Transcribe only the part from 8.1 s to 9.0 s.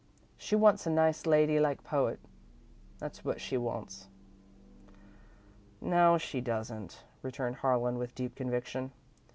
deep conviction.